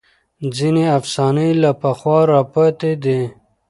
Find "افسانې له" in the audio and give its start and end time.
0.99-1.71